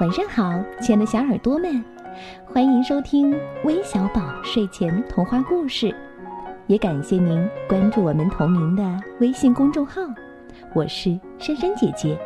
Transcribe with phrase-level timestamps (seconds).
[0.00, 1.84] 晚上好，亲爱的小耳朵们，
[2.46, 5.92] 欢迎收听微小宝睡前童话故事，
[6.68, 10.00] 也感谢您关注我们同名的微信公众号。
[10.72, 12.16] 我是珊珊姐姐。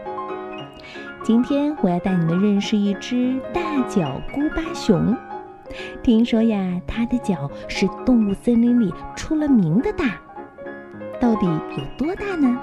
[1.23, 5.17] 今天我要带你们认识一只大脚孤巴熊。
[6.03, 10.21] 听说呀，它的脚是动物森林里出了名的大。
[11.19, 12.55] 到底有多大呢？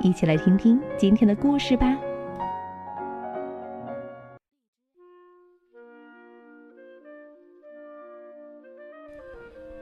[0.00, 1.94] 一起来听听今天的故事吧。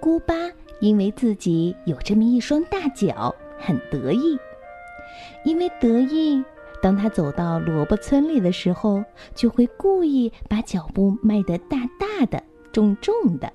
[0.06, 0.34] 姑巴
[0.78, 4.38] 因为自己有这么一双大脚，很得意。
[5.45, 6.45] 因为得意，
[6.80, 9.02] 当他走到萝卜村里的时候，
[9.34, 13.52] 就会故意把脚步迈得大大的、重重的。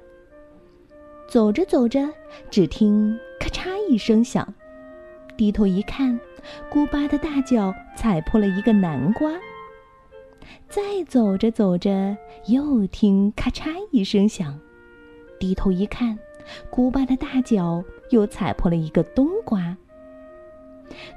[1.25, 2.09] 走着走着，
[2.49, 4.53] 只听咔嚓一声响，
[5.37, 6.19] 低头一看，
[6.69, 9.31] 姑巴的大脚踩破了一个南瓜。
[10.67, 14.59] 再走着走着，又听咔嚓一声响，
[15.39, 16.19] 低头一看。
[16.69, 19.75] 古巴的大脚又踩破了一个冬瓜，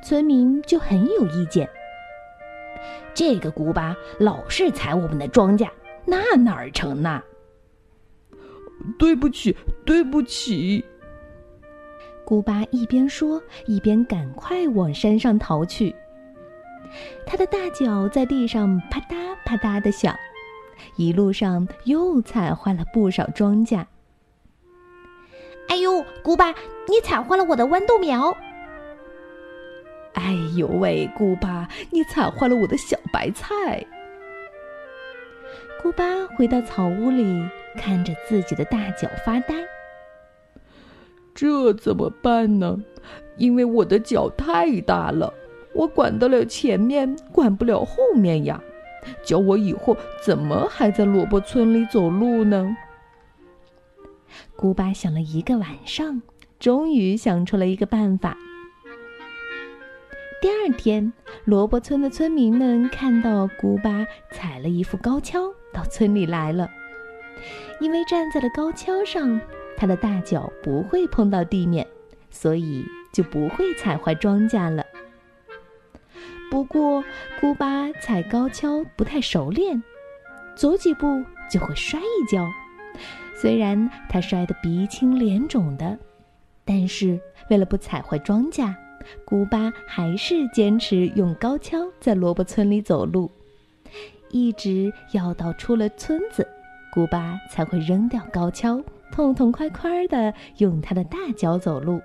[0.02, 1.68] 村民就很有意见。
[3.14, 5.68] 这个古巴老是踩我们的庄稼，
[6.04, 7.22] 那哪儿成呢？
[8.98, 10.84] 对不起，对不起。
[12.24, 15.94] 古巴一边说，一边赶快往山上逃去。
[17.24, 20.14] 他的大脚在地上啪嗒啪嗒的响，
[20.96, 23.84] 一路上又踩坏了不少庄稼。
[25.68, 26.54] 哎呦，姑巴，
[26.88, 28.36] 你踩坏了我的豌豆苗！
[30.12, 33.84] 哎呦喂，姑巴，你踩坏了我的小白菜！
[35.82, 36.04] 姑巴
[36.36, 37.42] 回到草屋里，
[37.76, 39.54] 看着自己的大脚发呆。
[41.34, 42.78] 这怎么办呢？
[43.36, 45.34] 因为我的脚太大了，
[45.74, 48.60] 我管得了前面，管不了后面呀。
[49.22, 52.74] 叫我以后怎么还在萝卜村里走路呢？
[54.56, 56.22] 古巴想了一个晚上，
[56.58, 58.36] 终于想出了一个办法。
[60.40, 61.12] 第二天，
[61.44, 66.70] 萝卜村的村民们看到古巴踩了一副高跷到村里来了。
[67.80, 69.40] 因为站在了高跷上，
[69.76, 71.86] 他的大脚不会碰到地面，
[72.30, 74.84] 所以就不会踩坏庄稼了。
[76.50, 77.02] 不过，
[77.40, 79.82] 古巴踩高跷不太熟练，
[80.54, 82.46] 走几步就会摔一跤。
[83.44, 85.98] 虽然他摔得鼻青脸肿的，
[86.64, 88.74] 但是为了不踩坏庄稼，
[89.26, 93.30] 古巴还是坚持用高跷在萝卜村里走路，
[94.30, 96.48] 一直要到出了村子，
[96.90, 98.82] 古巴才会扔掉高跷，
[99.12, 102.00] 痛痛快快地用他的大脚走路。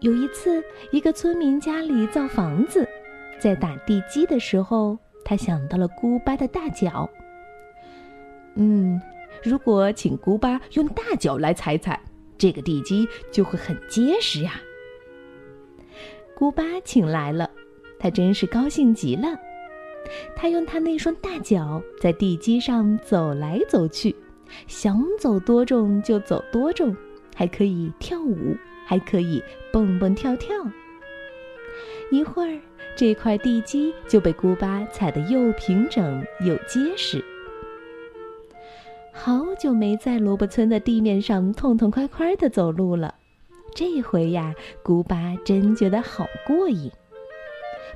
[0.00, 2.86] 有一次，一个村民家里造房子，
[3.38, 7.08] 在打地基的时候，他想到了古巴的大脚。
[8.54, 9.00] 嗯。
[9.42, 12.00] 如果请姑巴用大脚来踩踩，
[12.36, 14.60] 这个地基就会很结实呀。
[16.34, 17.50] 姑巴请来了，
[17.98, 19.28] 他真是高兴极了。
[20.36, 24.14] 他用他那双大脚在地基上走来走去，
[24.66, 26.96] 想走多重就走多重，
[27.34, 28.56] 还可以跳舞，
[28.86, 30.56] 还可以蹦蹦跳跳。
[32.10, 32.58] 一会儿，
[32.96, 37.22] 这块地基就被姑巴踩得又平整又结实。
[39.20, 43.12] 好久没在萝卜村的地面上痛痛快快地走路了，
[43.74, 46.88] 这回呀，古巴真觉得好过瘾。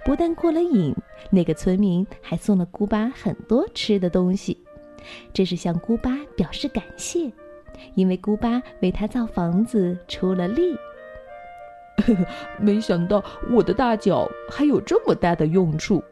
[0.05, 0.93] 不但过了瘾，
[1.31, 4.59] 那个村民还送了古巴很多吃的东西，
[5.33, 7.31] 这是向古巴表示感谢，
[7.95, 10.75] 因为古巴为他造房子出了力。
[12.05, 12.27] 呵 呵
[12.59, 16.03] 没想到我的大脚还有这么大的用处。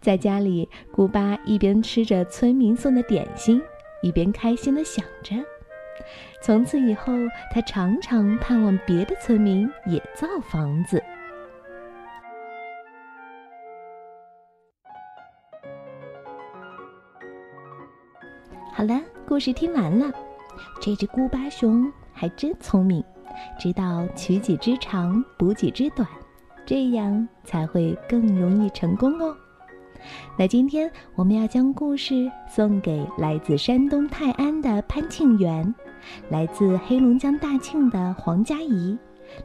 [0.00, 3.62] 在家里，古巴一边吃着村民送的点心，
[4.02, 5.36] 一边开心地想着。
[6.42, 7.12] 从此以后，
[7.52, 11.02] 他常常盼望别的村民也造房子。
[18.72, 20.10] 好了，故事听完了。
[20.80, 23.04] 这只古巴熊还真聪明，
[23.58, 26.08] 知道取己之长，补己之短，
[26.64, 29.36] 这样才会更容易成功哦。
[30.36, 35.74] 那今天我们要将故事送给来自山东泰安的潘庆元，
[36.28, 38.96] 来自黑龙江大庆的黄佳怡，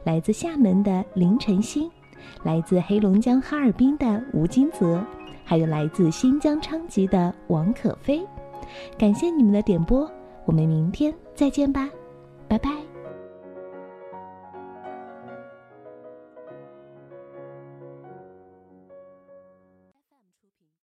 [0.04, 1.90] 来自厦门的林晨曦，
[2.42, 5.02] 来自黑龙江哈尔滨的吴金泽，
[5.44, 8.26] 还有来自新疆昌吉的王可飞。
[8.98, 10.10] 感谢你们的点播，
[10.44, 11.88] 我们明天再见吧，
[12.48, 12.85] 拜拜。